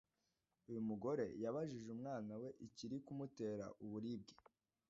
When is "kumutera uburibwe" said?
3.05-4.33